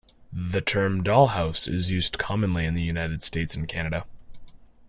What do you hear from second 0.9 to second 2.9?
"dollhouse" is used commonly in the